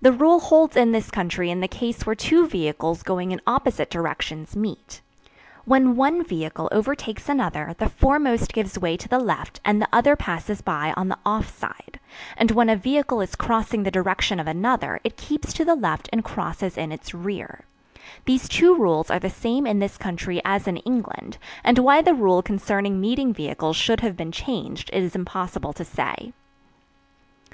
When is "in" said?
0.74-0.92, 1.50-1.60, 3.30-3.42, 16.78-16.90, 19.66-19.78, 20.66-20.78